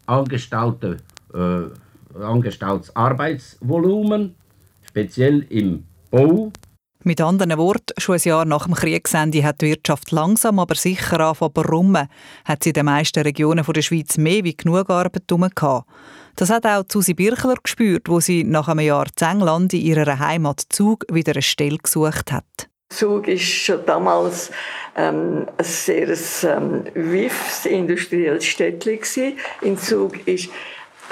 angestaute, 0.06 0.96
äh, 1.34 2.20
angestautes 2.20 2.94
Arbeitsvolumen, 2.96 4.34
speziell 4.82 5.46
im 5.50 5.84
Bau. 6.10 6.52
Mit 7.04 7.20
anderen 7.20 7.58
Worten, 7.58 7.94
schon 7.98 8.14
ein 8.14 8.20
Jahr 8.22 8.44
nach 8.44 8.66
dem 8.66 8.74
Kriegsende 8.74 9.42
hat 9.42 9.60
die 9.60 9.70
Wirtschaft 9.70 10.12
langsam 10.12 10.60
aber 10.60 10.76
sicher 10.76 11.18
angefangen 11.18 11.52
brummen, 11.52 12.08
hat 12.44 12.62
sie 12.62 12.70
in 12.70 12.74
den 12.74 12.86
meisten 12.86 13.22
Regionen 13.22 13.64
der 13.64 13.82
Schweiz 13.82 14.18
mehr 14.18 14.44
wie 14.44 14.56
genug 14.56 14.88
Arbeit 14.88 15.26
gehabt. 15.26 15.88
Das 16.36 16.50
hat 16.50 16.64
auch 16.64 16.84
Susi 16.90 17.14
Birchler 17.14 17.56
gespürt, 17.60 18.08
wo 18.08 18.20
sie 18.20 18.44
nach 18.44 18.68
einem 18.68 18.86
Jahr 18.86 19.06
in 19.20 19.26
England 19.26 19.74
in 19.74 19.80
ihrer 19.80 20.18
Heimat 20.18 20.62
Zug 20.68 21.04
wieder 21.12 21.32
eine 21.32 21.42
Stelle 21.42 21.78
gesucht 21.78 22.30
hat. 22.30 22.71
Zug 22.92 23.28
war 23.28 23.42
schon 23.42 23.84
damals 23.86 24.50
ähm, 24.96 25.46
ein 25.56 25.64
sehr 25.64 26.08
ähm, 26.44 26.84
wiffes 26.94 27.66
industrielles 27.66 28.44
Städtchen. 28.44 29.38
In 29.62 29.78
Zug 29.78 30.26
ist 30.26 30.50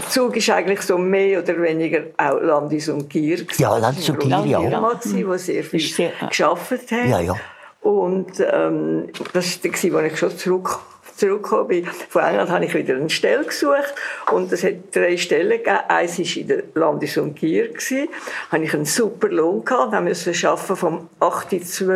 Zug 0.09 0.37
ist 0.37 0.49
eigentlich 0.51 0.81
so 0.83 0.97
mehr 0.97 1.43
oder 1.43 1.61
weniger 1.61 2.05
auch 2.17 2.41
Landis 2.41 2.89
und 2.89 3.11
Gier. 3.11 3.45
Ja, 3.59 3.77
Landis 3.77 4.09
und 4.09 4.21
Gier, 4.21 4.45
ja. 4.47 4.61
Firma, 4.61 5.01
die 5.05 5.25
mhm. 5.25 5.39
sehr 5.39 5.65
viel 5.65 5.81
sehr, 5.81 6.13
geschafft 6.27 6.71
hat. 6.71 7.07
Ja, 7.09 7.21
ja. 7.21 7.37
Und 7.83 8.33
ähm, 8.41 9.09
das 9.33 9.63
war 9.63 9.71
der, 9.71 9.93
wo 9.93 9.99
ich 9.99 10.19
schon 10.19 10.37
zurück 10.37 10.81
zurückgekommen 11.21 11.69
bin. 11.69 11.87
Von 11.87 12.23
England 12.23 12.51
habe 12.51 12.65
ich 12.65 12.75
wieder 12.75 12.97
eine 12.97 13.11
Stelle 13.11 13.45
gesucht 13.45 13.95
und 14.33 14.53
es 14.53 14.65
hat 14.65 14.75
drei 14.93 15.17
Stellen 15.17 15.51
gegeben. 15.51 15.79
Eins 15.89 16.19
war 16.19 16.37
in 16.37 16.49
der 16.49 16.63
Landis- 16.75 17.19
und 17.19 17.37
Gier. 17.37 17.71
Da 17.73 18.07
hatte 18.51 18.65
ich 18.65 18.75
einen 18.75 18.85
super 18.87 19.29
Lohn 19.29 19.65
gehabt. 19.65 19.93
Da 19.93 20.01
musste 20.01 20.31
ich 20.31 20.47
arbeiten 20.47 20.77
vom 20.77 21.09
8.12 21.21 21.55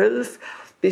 bis 0.09 0.39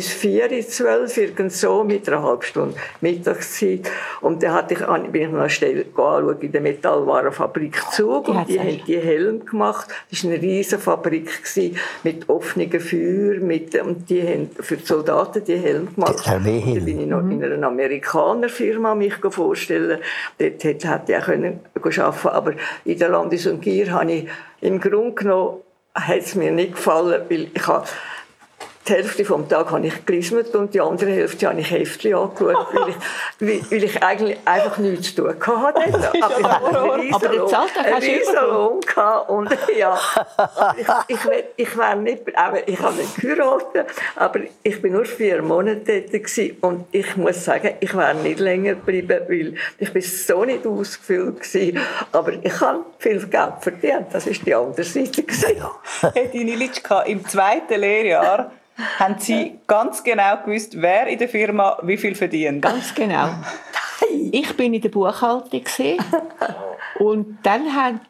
4, 0.00 0.68
12, 0.68 1.16
irgend 1.16 1.52
so, 1.52 1.84
mit 1.84 2.08
einer 2.08 2.22
halben 2.22 2.42
Stunde 2.42 2.76
Mittagszeit. 3.00 3.90
Und 4.20 4.42
dann 4.42 4.52
hatte 4.52 4.74
ich, 4.74 4.80
bin 5.10 5.22
ich 5.22 5.28
noch 5.30 5.48
schnell 5.48 5.84
anschauen 5.94 6.36
in 6.40 6.52
der 6.52 6.60
Metallwarenfabrik 6.60 7.82
Zug 7.92 8.28
und 8.28 8.48
die 8.48 8.58
haben 8.58 8.80
die 8.86 8.98
Helm 8.98 9.44
gemacht. 9.44 9.88
Das 10.10 10.24
war 10.24 10.32
eine 10.32 10.42
riesige 10.42 10.80
Fabrik 10.80 11.30
mit 12.02 12.28
offenen 12.28 12.80
Feuer, 12.80 13.40
mit, 13.40 13.74
und 13.80 14.08
die 14.08 14.22
haben 14.22 14.50
für 14.60 14.76
die 14.76 14.84
Soldaten 14.84 15.44
die 15.44 15.56
Helm 15.56 15.94
gemacht. 15.94 16.22
Dann 16.26 16.42
bin 16.42 17.00
ich 17.00 17.06
noch 17.06 17.20
in 17.20 17.42
einer 17.42 17.66
Amerikanerfirma 17.66 18.94
mich 18.94 19.14
vorstellen. 19.30 20.00
Dort 20.38 20.64
hätte 20.64 20.86
ich 20.86 21.18
auch 21.18 21.24
können 21.24 21.60
arbeiten 21.74 22.28
aber 22.28 22.54
in 22.84 22.98
der 22.98 23.08
Landis- 23.08 23.46
und 23.46 23.60
Gier 23.60 23.92
habe 23.92 24.12
ich 24.12 24.28
im 24.60 24.80
Grunde 24.80 25.14
genommen 25.14 25.60
hat 25.94 26.18
es 26.18 26.34
mir 26.34 26.50
nicht 26.50 26.74
gefallen, 26.74 27.22
weil 27.28 27.48
ich 27.54 27.66
habe 27.66 27.86
die 28.86 28.92
Hälfte 28.92 29.24
vom 29.24 29.48
Tag 29.48 29.70
habe 29.70 29.86
ich 29.86 30.04
gelismet 30.04 30.54
und 30.54 30.74
die 30.74 30.80
andere 30.80 31.10
Hälfte 31.10 31.48
habe 31.48 31.60
ich 31.60 31.70
Heftchen 31.70 32.14
angeschaut, 32.14 32.66
weil 33.40 33.58
ich, 33.58 33.70
weil, 33.70 33.84
ich 33.84 34.02
eigentlich 34.02 34.38
einfach 34.44 34.76
nichts 34.78 35.14
zu 35.14 35.22
tun 35.22 35.34
hatte. 35.40 35.80
Aber 36.20 37.02
ich 37.02 37.12
hatte 37.12 37.80
einen 37.80 38.02
riesen 38.02 38.34
Lohn 38.34 38.80
und 39.28 39.50
ja, 39.76 39.98
ich, 41.08 41.16
ich, 41.16 41.44
ich 41.56 41.78
wäre 41.78 41.96
nicht, 41.96 42.36
aber 42.36 42.68
ich 42.68 42.78
habe 42.78 42.96
nicht 42.96 43.16
geheiratet, 43.16 43.86
aber 44.16 44.40
ich 44.62 44.82
bin 44.82 44.92
nur 44.92 45.06
vier 45.06 45.42
Monate 45.42 46.02
dort 46.02 46.62
und 46.62 46.86
ich 46.92 47.16
muss 47.16 47.44
sagen, 47.44 47.74
ich 47.80 47.96
wäre 47.96 48.14
nicht 48.14 48.38
länger 48.38 48.74
geblieben, 48.74 49.20
weil 49.28 49.54
ich 49.78 49.92
bin 49.92 50.02
so 50.02 50.44
nicht 50.44 50.66
ausgefüllt 50.66 51.40
gewesen, 51.40 51.80
aber 52.12 52.32
ich 52.42 52.60
habe 52.60 52.84
viel 52.98 53.26
Geld 53.26 53.54
verdient, 53.60 54.06
das 54.12 54.26
ist 54.26 54.44
die 54.46 54.54
andere 54.54 54.84
Seite 54.84 55.22
gewesen. 55.22 55.64
Hätte 56.12 56.36
Nilitschka 56.36 57.02
im 57.02 57.26
zweiten 57.26 57.80
Lehrjahr 57.80 58.52
haben 58.98 59.16
Sie 59.18 59.58
ganz 59.66 60.02
genau 60.02 60.36
gewusst, 60.44 60.80
wer 60.80 61.06
in 61.06 61.18
der 61.18 61.28
Firma 61.28 61.78
wie 61.82 61.96
viel 61.96 62.14
verdient? 62.14 62.62
Ganz 62.62 62.94
genau. 62.94 63.30
Ich 64.32 64.56
bin 64.56 64.74
in 64.74 64.80
der 64.80 64.88
Buchhaltung 64.88 65.64
und 66.98 67.38
dann 67.42 67.74
hat 67.74 68.00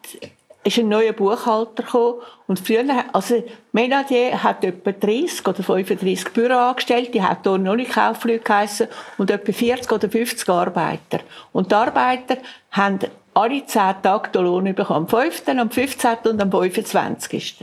ist 0.65 0.79
ein 0.79 0.89
neuer 0.89 1.13
Buchhalter 1.13 1.83
gekommen 1.83 2.21
und 2.47 2.59
früher, 2.59 2.83
also 3.13 3.43
Menadier 3.71 4.41
hat 4.41 4.63
etwa 4.63 4.91
30 4.91 5.47
oder 5.47 5.61
35 5.61 6.33
Büroangestellte, 6.33 7.11
die 7.11 7.21
hat 7.21 7.39
hier 7.43 7.57
noch 7.59 7.75
nicht 7.75 7.91
Kaufleute 7.91 8.43
geheissen 8.43 8.87
und 9.19 9.29
etwa 9.29 9.51
40 9.51 9.91
oder 9.91 10.09
50 10.09 10.49
Arbeiter. 10.49 11.19
Und 11.53 11.71
die 11.71 11.75
Arbeiter 11.75 12.37
haben 12.71 12.99
alle 13.35 13.63
10 13.63 14.01
Tage 14.01 14.29
den 14.31 14.43
Lohn 14.43 14.73
bekommen, 14.73 15.05
am 15.05 15.07
5., 15.07 15.43
am 15.49 15.69
15. 15.69 16.17
und 16.23 16.41
am 16.41 16.51
25. 16.51 17.57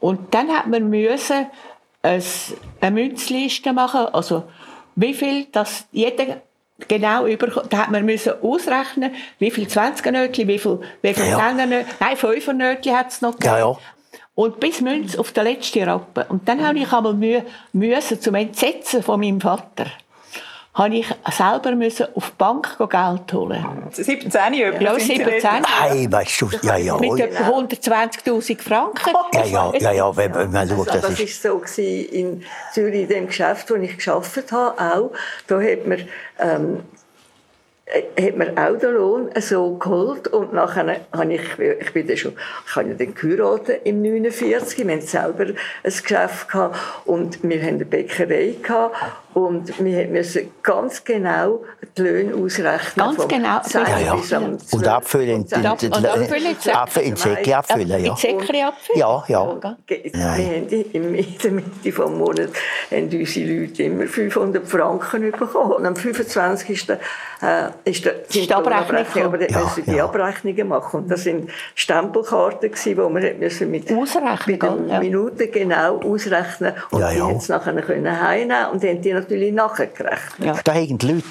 Und 0.00 0.34
dann 0.34 0.48
hat 0.48 0.68
man 0.68 0.88
müssen 0.88 1.46
eine 2.06 2.90
Münzliste 2.90 3.72
machen, 3.72 4.06
also 4.12 4.44
wie 4.94 5.14
viel 5.14 5.46
das 5.52 5.86
jeder 5.92 6.42
genau 6.88 7.26
über, 7.26 7.46
da 7.68 7.78
hat 7.78 7.90
man 7.90 8.04
müssen 8.04 8.32
ausrechnen, 8.42 9.14
wie 9.38 9.50
viel 9.50 9.66
20er 9.66 10.10
Nötchen, 10.10 10.48
wie 10.48 10.58
viel, 10.58 10.80
wie 11.02 11.14
viel 11.14 11.26
ja, 11.26 11.38
ja. 11.38 11.52
nein, 11.52 11.84
5er 12.00 12.52
Nötchen 12.52 12.96
hat 12.96 13.10
es 13.10 13.22
noch 13.22 13.32
gegeben. 13.32 13.54
Ja, 13.54 13.58
ja. 13.58 13.78
Und 14.34 14.60
bis 14.60 14.82
Münz 14.82 15.16
auf 15.16 15.32
der 15.32 15.44
letzten 15.44 15.84
Rappe. 15.84 16.26
Und 16.28 16.46
dann 16.46 16.66
habe 16.66 16.78
ich 16.78 16.92
einmal 16.92 17.14
Mühe, 17.14 17.44
müssen 17.72 18.20
zum 18.20 18.34
Entsetzen 18.34 19.02
von 19.02 19.18
meinem 19.18 19.40
Vater 19.40 19.86
habe 20.76 20.94
ich 20.94 21.06
selber 21.32 21.74
müssen 21.74 22.06
auf 22.14 22.30
die 22.30 22.36
Bank 22.36 22.76
Geld 22.78 23.32
holen. 23.32 23.64
17 23.90 24.30
etwa? 24.30 24.82
Ja, 24.82 24.98
17. 24.98 25.42
Nein, 25.42 26.12
weißt 26.12 26.40
du, 26.42 26.50
ja, 26.62 26.76
ja. 26.76 26.98
Mit 26.98 27.18
etwa 27.18 27.48
120'000 27.48 28.60
Franken. 28.60 29.10
Ja, 29.32 29.44
ja, 29.46 29.72
ja, 29.78 29.92
ja, 29.92 30.16
wenn, 30.16 30.50
man 30.50 30.68
schaut, 30.68 30.88
das, 30.88 31.00
das 31.00 31.20
ist... 31.20 31.42
so 31.42 31.62
in 31.78 32.44
Zürich, 32.72 33.02
in 33.02 33.08
dem 33.08 33.26
Geschäft, 33.26 33.70
wo 33.70 33.74
ich 33.76 33.96
gearbeitet 33.96 34.52
habe, 34.52 34.78
auch. 34.78 35.10
Da 35.46 35.60
hat 35.60 35.86
man 35.86 35.98
ähm, 36.38 36.76
äh, 36.76 37.05
hat 37.88 38.36
man 38.36 38.58
auch 38.58 38.76
den 38.78 38.94
Lohn 38.94 39.30
so 39.38 39.74
geholt 39.74 40.26
und 40.28 40.52
nachher 40.52 40.96
habe 41.12 41.34
ich, 41.34 41.58
ich 41.58 41.92
bin 41.92 42.06
dann 42.06 42.16
schon, 42.16 42.32
ich 42.66 42.74
habe 42.74 42.88
ja 42.88 42.94
dann 42.94 43.14
geheiratet 43.14 43.82
im 43.84 44.02
49, 44.02 44.86
wir 44.86 44.94
hatten 44.96 45.06
selber 45.06 45.44
ein 45.44 45.54
Geschäft 45.84 46.48
gehabt 46.48 46.76
und 47.04 47.42
wir 47.44 47.60
haben 47.62 47.74
eine 47.74 47.84
Bäckerei 47.84 48.56
gehabt 48.60 48.96
und 49.34 49.84
wir 49.84 50.08
mussten 50.08 50.50
ganz 50.62 51.04
genau 51.04 51.62
die 51.96 52.02
Löhne 52.02 52.34
ausrechnen. 52.34 52.80
Ganz 52.96 53.28
genau. 53.28 53.60
Ja, 53.70 53.98
ja. 53.98 54.38
Und 54.72 54.88
abfüllen. 54.88 55.42
Und, 55.42 55.52
und, 55.52 55.82
und, 55.84 56.06
abfüllen. 56.06 56.56
In 57.04 57.16
Säckchen 57.16 57.52
abfüllen, 57.52 57.88
ja. 57.88 57.96
In 57.96 58.16
Säckchen 58.16 58.64
abfüllen? 58.64 58.98
Ja, 58.98 59.24
ja. 59.28 59.76
Wir 59.86 60.24
haben 60.24 60.68
in 60.68 60.92
der 60.92 61.00
Mitte 61.02 61.62
des 61.84 61.98
Monats 61.98 62.52
haben 62.90 63.10
unsere 63.12 63.60
Leute 63.60 63.82
immer 63.82 64.06
500 64.06 64.66
Franken 64.66 65.30
bekommen. 65.30 65.72
Und 65.72 65.86
am 65.86 65.96
25. 65.96 66.86
Ist 67.84 68.04
die 68.34 68.52
Abrechnung. 68.52 69.24
Aber 69.24 69.38
dann 69.38 69.48
ja, 69.48 69.60
müssen 69.60 69.84
die 69.84 69.96
ja. 69.96 70.04
Abrechnungen 70.04 70.68
machen. 70.68 71.00
Und 71.00 71.10
das 71.10 71.22
sind 71.24 71.50
Stempelkarten 71.74 72.70
gewesen, 72.70 72.96
wo 72.96 73.08
wir 73.08 73.34
müssen 73.34 73.70
mit, 73.70 73.90
mit 73.90 74.62
ja. 74.62 75.00
Minuten 75.00 75.50
genau 75.50 76.00
ausrechnen 76.00 76.74
und 76.90 77.00
ja, 77.00 77.10
ja. 77.10 77.26
die 77.26 77.32
jetzt 77.32 77.48
nachher 77.48 77.74
können 77.82 78.20
heimnehmen 78.20 78.70
und 78.72 78.84
haben 78.84 79.00
die 79.00 79.12
natürlich 79.12 79.52
nachgerechnet. 79.52 80.38
Ja. 80.38 80.54
Da 80.62 80.74
haben 80.74 80.98
die 80.98 81.06
Leute 81.06 81.24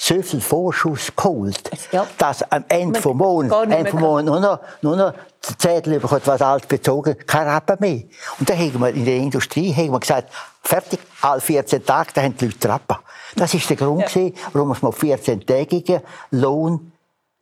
so 0.00 0.22
viel 0.22 0.40
Vorschuss 0.40 1.12
geholt, 1.14 1.70
ja. 1.90 2.06
dass 2.16 2.42
am 2.50 2.64
Ende 2.68 3.00
vom 3.00 3.16
Monat, 3.18 3.70
Ende 3.70 3.90
vom 3.90 4.00
Monat 4.00 4.24
nur 4.24 4.40
noch, 4.40 4.60
nur 4.80 4.96
noch 4.96 5.12
der 5.12 5.58
Zettel 5.58 5.98
bekommt, 5.98 6.26
was 6.26 6.40
alles 6.40 6.66
bezogen, 6.66 7.16
kein 7.26 7.48
Rappen 7.48 7.76
mehr. 7.80 8.02
Und 8.38 8.48
da 8.48 8.54
haben 8.54 8.78
wir 8.78 8.88
in 8.90 9.04
der 9.04 9.16
Industrie 9.16 9.74
haben 9.74 9.90
wir 9.90 10.00
gesagt, 10.00 10.32
fertig, 10.62 11.00
alle 11.20 11.40
14 11.40 11.84
Tage, 11.84 12.10
da 12.14 12.22
haben 12.22 12.36
die 12.36 12.46
Leute 12.46 12.68
Rappen. 12.68 12.96
Das 13.34 13.52
war 13.52 13.60
der 13.68 13.76
Grund, 13.76 14.14
ja. 14.14 14.30
warum 14.52 14.68
wir 14.68 14.76
14-tägigen 14.76 16.00
Lohn 16.30 16.92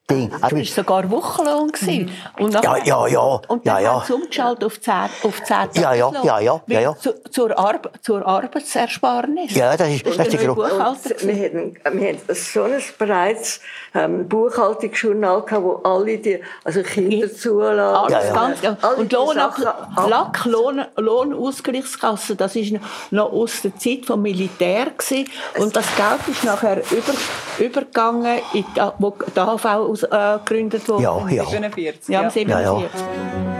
Ding. 0.08 0.30
Das 0.30 0.52
war 0.52 0.64
sogar 0.64 1.10
Wochenlohn. 1.10 1.72
Mhm. 1.80 2.08
Und 2.38 2.54
ja, 2.54 2.76
ja, 2.84 3.06
ja. 3.08 3.20
Und 3.48 3.66
dann 3.66 3.76
ja, 3.76 3.80
ja. 3.80 3.96
hat 3.96 4.04
es 4.04 4.10
umgeschaltet 4.10 4.64
auf 4.64 4.80
10, 4.80 4.94
auf 5.24 5.42
10 5.42 5.56
ja, 5.74 5.94
ja, 5.94 6.12
ja, 6.22 6.40
ja, 6.40 6.60
ja, 6.66 6.80
ja. 6.80 6.96
Zu, 6.96 7.14
zur, 7.30 7.58
Arbe 7.58 7.90
zur 8.02 8.24
Arbeitsersparnis. 8.24 9.54
Ja, 9.54 9.76
das 9.76 9.88
ist, 9.88 10.06
das 10.06 10.28
ist 10.28 10.32
der 10.32 10.54
Grund. 10.54 10.58
Wir 10.58 11.44
hatten, 11.44 11.76
wir 11.92 12.08
hatten 12.08 12.34
so 12.34 12.62
ein 12.62 12.82
breites 12.98 13.60
ähm, 13.94 14.28
Buchhaltungsjournal, 14.28 15.42
gehabt, 15.42 15.64
wo 15.64 15.80
alle 15.82 16.18
die, 16.18 16.40
also 16.62 16.82
Kinderzulagen, 16.82 18.12
ja, 18.12 18.24
ja. 18.24 18.32
Ganz, 18.32 18.62
ja. 18.62 18.76
und 18.96 19.12
Lohn, 19.12 19.36
Lack, 19.36 20.44
Lohn, 20.44 20.84
Lohnausgleichskasse, 20.96 22.36
das 22.36 22.54
ist 22.54 22.74
noch 23.10 23.32
aus 23.32 23.62
der 23.62 23.76
Zeit 23.76 24.06
vom 24.06 24.22
Militär 24.22 24.86
gewesen. 24.96 25.28
und 25.58 25.74
das 25.74 25.86
Geld 25.96 26.28
ist 26.28 26.44
nachher 26.44 26.78
über, 26.92 27.12
übergegangen, 27.58 28.38
in 28.52 28.64
die, 28.76 28.80
wo 28.98 29.16
die 29.34 29.40
AHV 29.40 29.95
aus, 30.04 30.36
äh, 30.36 30.38
gegründet 30.44 30.88
wurde. 30.88 31.02
Ja, 31.02 31.28
ja. 31.28 31.44
47. 31.44 32.08
Ja, 32.08 32.30
47. 32.30 32.48
Ja, 32.48 32.80
ja. 32.80 33.56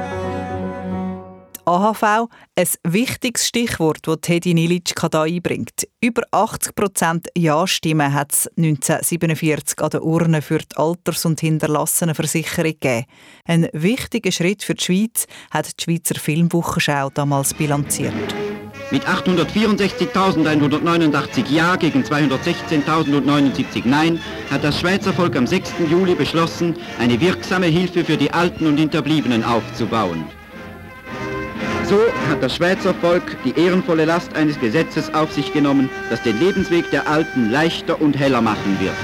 AHV 1.69 2.29
ein 2.55 2.69
wichtiges 2.85 3.49
Stichwort, 3.49 3.99
das 4.03 4.19
Teddy 4.21 4.55
Nilitschka 4.55 5.09
hier 5.11 5.23
einbringt. 5.23 5.89
Über 6.01 6.23
80 6.31 6.77
Prozent 6.77 7.29
Ja-Stimmen 7.37 8.15
hat 8.15 8.33
es 8.33 8.49
1947 8.57 9.81
an 9.83 9.91
der 9.91 10.05
Urne 10.05 10.43
für 10.43 10.59
die 10.59 10.77
Alters- 10.77 11.25
und 11.25 11.41
Hinterlassenenversicherung 11.41 12.71
gegeben. 12.71 13.07
Ein 13.47 13.69
wichtiger 13.73 14.31
Schritt 14.31 14.63
für 14.63 14.75
die 14.75 14.85
Schweiz 14.85 15.27
hat 15.51 15.67
die 15.81 15.83
Schweizer 15.83 16.15
Filmwochenschau 16.15 17.11
damals 17.11 17.53
bilanziert. 17.53 18.46
Mit 18.93 19.05
864.189 19.05 21.51
Ja 21.51 21.75
gegen 21.75 22.05
216.079 22.05 23.83
Nein 23.85 24.21
hat 24.49 24.63
das 24.63 24.79
Schweizer 24.79 25.13
Volk 25.13 25.35
am 25.35 25.49
6. 25.49 25.73
Juli 25.91 26.15
beschlossen, 26.15 26.77
eine 27.01 27.21
wirksame 27.21 27.67
Hilfe 27.67 28.05
für 28.05 28.17
die 28.17 28.31
Alten 28.31 28.69
und 28.69 28.77
Hinterbliebenen 28.77 29.43
aufzubauen. 29.43 30.25
So 31.89 31.99
hat 32.29 32.41
das 32.41 32.55
Schweizer 32.55 32.95
Volk 32.95 33.37
die 33.45 33.59
ehrenvolle 33.59 34.05
Last 34.05 34.37
eines 34.37 34.61
Gesetzes 34.61 35.13
auf 35.15 35.33
sich 35.33 35.53
genommen, 35.53 35.91
das 36.11 36.23
den 36.23 36.39
Lebensweg 36.39 36.89
der 36.93 37.09
Alten 37.09 37.51
leichter 37.51 38.01
und 38.01 38.17
heller 38.17 38.41
machen 38.41 38.79
wird. 38.79 38.95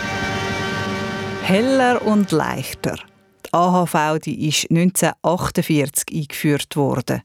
Heller 1.42 2.06
und 2.06 2.30
leichter. 2.30 2.94
Die 3.46 3.52
AHV 3.52 4.20
die 4.24 4.48
ist 4.48 4.70
1948 4.70 6.04
eingeführt 6.12 6.76
worden. 6.76 7.22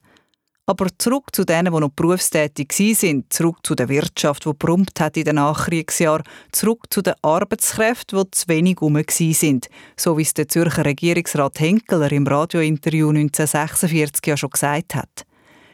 Aber 0.70 0.88
zurück 0.98 1.34
zu 1.34 1.46
denen, 1.46 1.74
die 1.74 1.80
noch 1.80 1.92
berufstätig 1.92 2.74
sind, 2.74 3.32
zurück 3.32 3.60
zu 3.64 3.74
der 3.74 3.88
Wirtschaft, 3.88 4.44
die 4.44 4.52
brummt 4.52 5.00
hat 5.00 5.16
in 5.16 5.24
den 5.24 5.36
Nachkriegsjahren, 5.36 6.26
zurück 6.52 6.88
zu 6.90 7.02
den 7.02 7.14
Arbeitskräften, 7.22 8.20
die 8.20 8.32
zu 8.32 8.50
wenig 8.50 8.76
herum 8.82 9.02
sind, 9.08 9.70
so 9.96 10.18
wie 10.18 10.24
es 10.24 10.34
der 10.34 10.50
Zürcher 10.50 10.84
Regierungsrat 10.84 11.62
Henkeler 11.62 12.12
im 12.12 12.28
Radiointerview 12.28 13.08
1946 13.08 14.28
ja 14.28 14.36
schon 14.36 14.50
gesagt 14.50 14.94
hat. 14.96 15.26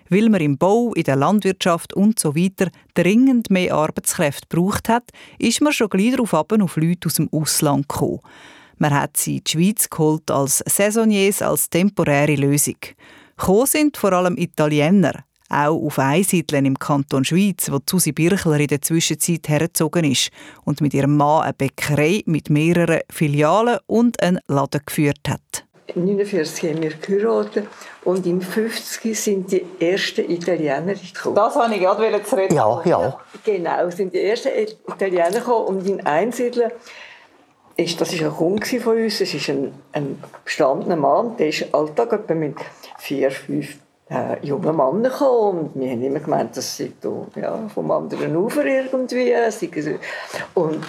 Weil 0.09 0.29
man 0.29 0.41
im 0.41 0.59
Bau, 0.59 0.93
in 0.93 1.05
der 1.05 1.15
Landwirtschaft 1.15 1.95
und 1.95 2.19
so 2.19 2.35
weiter 2.35 2.69
dringend 2.93 3.49
mehr 3.49 3.73
Arbeitskräfte 3.73 4.45
braucht 4.47 4.89
hat, 4.89 5.09
ist 5.39 5.59
man 5.61 5.73
schon 5.73 5.89
gleich 5.89 6.11
darauf 6.11 6.35
ab 6.35 6.53
auf 6.53 6.77
Leute 6.77 7.07
aus 7.07 7.15
dem 7.15 7.29
Ausland 7.33 7.89
gekommen. 7.89 8.19
Man 8.77 8.93
hat 8.93 9.17
sie 9.17 9.37
in 9.37 9.43
die 9.43 9.51
Schweiz 9.51 9.89
geholt 9.89 10.29
als 10.29 10.63
Saisonniers, 10.67 11.41
als 11.41 11.71
temporäre 11.71 12.35
Lösung. 12.35 12.77
Gekommen 13.37 13.65
sind 13.65 13.97
vor 13.97 14.13
allem 14.13 14.37
Italiener, 14.37 15.23
auch 15.49 15.85
auf 15.85 15.99
Einsiedeln 15.99 16.65
im 16.65 16.77
Kanton 16.77 17.25
Schweiz, 17.25 17.71
wo 17.71 17.79
Susi 17.89 18.11
Birchler 18.11 18.59
in 18.59 18.67
der 18.67 18.81
Zwischenzeit 18.81 19.49
hergezogen 19.49 20.05
ist 20.05 20.29
und 20.65 20.81
mit 20.81 20.93
ihrem 20.93 21.17
Mann 21.17 21.43
eine 21.43 21.53
Bäckerei 21.53 22.21
mit 22.25 22.49
mehreren 22.49 23.01
Filialen 23.09 23.79
und 23.87 24.21
einen 24.21 24.39
Laden 24.47 24.81
geführt 24.85 25.27
hat. 25.27 25.65
1949 25.95 26.69
haben 26.69 26.81
wir 26.81 26.93
geheiratet 26.93 27.67
und 28.03 28.25
im 28.25 28.41
50 28.41 29.19
sind 29.19 29.51
die 29.51 29.65
ersten 29.79 30.29
Italiener 30.29 30.93
gekommen. 30.93 31.35
Das 31.35 31.55
wollte 31.55 31.75
ich 31.75 31.81
gerade 31.81 32.23
zu 32.23 32.35
reden. 32.35 32.55
Ja, 32.55 32.81
ja. 32.85 33.19
Genau, 33.43 33.89
sind 33.89 34.13
die 34.13 34.21
ersten 34.21 34.49
Italiener 34.87 35.31
gekommen 35.31 35.67
und 35.67 35.87
in 35.87 36.05
Einsiedeln 36.05 36.71
ist, 37.75 37.99
das 37.99 38.19
war 38.19 38.27
ein 38.27 38.35
Kunde 38.35 38.79
von 38.79 38.97
uns, 38.97 39.21
es 39.21 39.33
ist 39.33 39.49
ein, 39.49 39.73
ein 39.91 40.23
bestandener 40.43 40.95
Mann, 40.95 41.37
der 41.37 41.49
ist 41.49 41.73
Alltag 41.73 42.13
etwa 42.13 42.33
mit 42.33 42.55
vier, 42.99 43.31
fünf 43.31 43.77
äh, 44.09 44.45
jungen 44.45 44.75
Männern 44.75 45.03
gekommen. 45.03 45.59
Und 45.59 45.81
wir 45.81 45.91
haben 45.91 46.03
immer 46.03 46.19
gemeint, 46.19 46.55
das 46.55 46.77
sei 46.77 46.91
ja, 47.35 47.67
vom 47.73 47.91
anderen 47.91 48.35
Ufer 48.35 48.65
irgendwie. 48.65 49.33
Und 50.53 50.81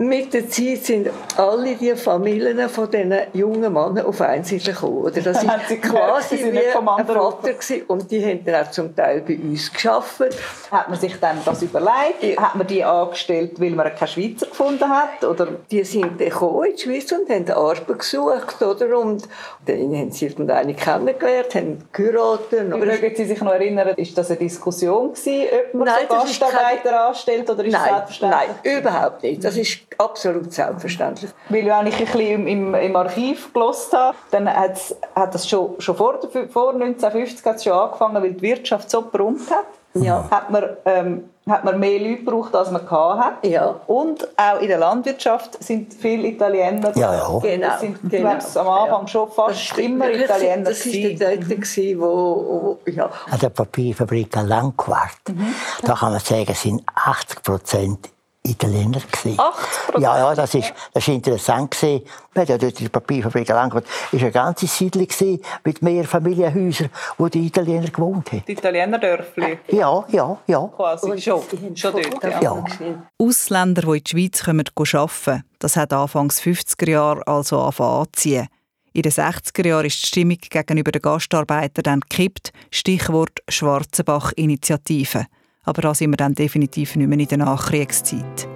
mit 0.00 0.32
der 0.32 0.48
Zeit 0.48 0.82
sind 0.86 1.10
alle 1.36 1.74
die 1.76 1.94
Familien 1.94 2.70
von 2.70 2.90
diesen 2.90 3.14
jungen 3.34 3.70
Männern 3.70 4.06
auf 4.06 4.18
Einsiedler 4.22 4.72
gekommen. 4.72 5.02
Oder 5.04 5.20
das 5.20 5.46
war 5.46 5.58
quasi 5.58 6.38
wie 6.38 6.58
ein 6.58 6.72
Vater 6.72 7.52
gewesen. 7.52 7.82
und 7.86 8.10
die 8.10 8.24
haben 8.24 8.42
dann 8.46 8.64
auch 8.64 8.70
zum 8.70 8.96
Teil 8.96 9.20
bei 9.20 9.36
uns 9.36 9.70
geschafft. 9.70 10.22
Hat 10.70 10.88
man 10.88 10.98
sich 10.98 11.14
dann 11.20 11.36
das 11.44 11.60
überlegt? 11.60 12.22
Ja. 12.22 12.40
Hat 12.40 12.54
man 12.54 12.66
die 12.66 12.82
angestellt, 12.82 13.60
weil 13.60 13.72
man 13.72 13.94
keine 13.94 14.08
Schweizer 14.08 14.46
gefunden 14.46 14.88
hat? 14.88 15.22
Oder? 15.22 15.48
Die 15.70 15.84
sind 15.84 16.18
dann 16.18 16.30
gekommen 16.30 16.64
in 16.64 16.76
die 16.76 16.82
Schweiz 16.82 17.12
und 17.12 17.28
haben 17.28 17.50
Arbeit 17.50 17.98
gesucht. 17.98 18.62
Oder? 18.62 18.98
Und 18.98 19.28
dann 19.66 19.94
haben 19.94 20.12
sie 20.12 20.24
irgendeine 20.24 20.72
kennengelernt, 20.72 21.54
haben 21.54 21.84
geheiratet. 21.92 22.70
Mögen 22.70 23.16
Sie 23.16 23.24
sich 23.26 23.40
noch 23.42 23.52
erinnern, 23.52 23.88
ist 23.96 24.16
das 24.16 24.30
eine 24.30 24.38
Diskussion 24.38 25.12
gewesen, 25.12 25.46
ob 25.52 25.74
man 25.74 25.88
nein, 25.88 26.06
so 26.08 26.14
Gastarbeiter 26.14 26.82
keine... 26.84 27.00
anstellt? 27.00 27.50
Oder 27.50 27.64
ist 27.66 27.72
nein, 27.72 28.02
nein, 28.22 28.78
überhaupt 28.78 29.22
nicht. 29.22 29.44
Das 29.44 29.58
ist 29.58 29.89
absolut 30.00 30.52
selbstverständlich. 30.52 31.30
Weil 31.48 31.66
wenn 31.66 31.86
ich 31.86 31.98
ein 31.98 32.06
bisschen 32.06 32.46
im, 32.46 32.74
im 32.74 32.96
Archiv 32.96 33.52
gelost 33.52 33.92
habe, 33.92 34.16
dann 34.30 34.48
hat 34.52 34.94
das 35.14 35.48
schon, 35.48 35.80
schon 35.80 35.96
vor, 35.96 36.18
vor 36.50 36.72
1950 36.72 37.44
hat 37.44 37.62
schon 37.62 37.72
angefangen, 37.72 38.22
weil 38.22 38.32
die 38.32 38.42
Wirtschaft 38.42 38.90
so 38.90 39.02
brummt 39.02 39.50
hat. 39.50 39.66
Ja. 39.94 40.24
Hat 40.30 40.50
man, 40.50 40.64
ähm, 40.84 41.30
hat 41.48 41.64
man 41.64 41.80
mehr 41.80 41.98
Leute 41.98 42.18
gebraucht, 42.18 42.54
als 42.54 42.70
man 42.70 42.88
hatte. 42.88 43.48
Ja. 43.48 43.80
Und 43.88 44.26
auch 44.36 44.60
in 44.60 44.68
der 44.68 44.78
Landwirtschaft 44.78 45.62
sind 45.62 45.92
viele 45.92 46.28
Italiener. 46.28 46.96
Ja, 46.96 47.14
ja. 47.14 47.38
Genau. 47.42 47.78
sind 47.78 47.98
genau. 48.08 48.30
am 48.30 48.68
Anfang 48.68 49.02
ja. 49.02 49.08
schon 49.08 49.30
fast 49.32 49.76
immer 49.78 50.08
Italiener. 50.08 50.70
Das 50.70 50.86
war 50.86 50.92
der 50.92 51.36
Dort, 51.38 51.76
wo, 51.98 52.78
wo, 52.84 52.90
ja. 52.90 53.10
An 53.30 53.38
der 53.40 53.48
Papierfabrik 53.48 54.36
Langquart, 54.36 55.28
mhm. 55.28 55.54
da 55.82 55.94
kann 55.94 56.12
man 56.12 56.20
sagen, 56.20 56.54
sind 56.54 56.82
80 56.94 57.42
Prozent 57.42 58.10
Italiener. 58.42 59.00
Gewesen. 59.00 59.38
Ja, 59.98 60.18
ja, 60.18 60.34
das 60.34 60.54
ist, 60.54 60.72
das 60.94 61.06
ist 61.06 61.14
interessant. 61.14 61.72
Gewesen. 61.72 62.04
Wir 62.32 62.44
ja 62.44 62.56
dort 62.56 62.80
in 62.80 62.84
der 62.86 62.88
Papierfabrik 62.88 63.48
Langfurt. 63.48 63.84
Es 64.06 64.12
war 64.14 64.20
eine 64.20 64.30
ganze 64.32 64.66
Siedlung 64.66 65.08
mit 65.64 65.82
mehr 65.82 66.04
Familienhäusern, 66.04 66.90
wo 67.18 67.28
die 67.28 67.46
Italiener 67.46 67.88
gewohnt 67.88 68.32
haben. 68.32 68.42
Die 68.46 68.52
Italienerdörfli? 68.52 69.58
Ja, 69.68 70.04
ja, 70.08 70.38
ja. 70.46 70.70
Quasi 70.74 71.20
schon, 71.20 71.42
schon 71.74 71.92
dort, 71.92 72.22
ja. 72.22 72.40
ja. 72.40 72.64
Ausländer, 73.18 73.82
die 73.82 73.98
in 73.98 74.04
die 74.04 74.10
Schweiz 74.10 74.44
kommen, 74.44 74.64
arbeiten, 74.74 75.44
das 75.58 75.76
hat 75.76 75.92
Anfangs 75.92 76.40
50er 76.40 76.90
Jahre 76.90 77.26
also 77.26 77.60
angefangen 77.60 78.00
anzuziehen. 78.00 78.48
In 78.92 79.02
den 79.02 79.12
60er 79.12 79.66
Jahren 79.66 79.86
ist 79.86 80.02
die 80.02 80.06
Stimmung 80.06 80.38
gegenüber 80.38 80.90
den 80.90 81.02
Gastarbeitern 81.02 81.82
dann 81.82 82.00
gekippt. 82.00 82.52
Stichwort 82.70 83.40
Schwarzenbach-Initiative 83.48 85.26
aber 85.64 85.82
da 85.82 85.94
sind 85.94 86.10
wir 86.10 86.16
dann 86.16 86.34
definitiv 86.34 86.96
nicht 86.96 87.08
mehr 87.08 87.18
in 87.18 87.26
der 87.26 87.38
Nachkriegszeit. 87.38 88.48